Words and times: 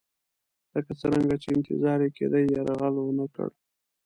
لکه 0.73 0.91
څرنګه 1.01 1.35
چې 1.43 1.47
انتظار 1.57 1.99
یې 2.03 2.09
کېدی 2.17 2.43
یرغل 2.55 2.95
ونه 3.01 3.25
کړ. 3.33 3.47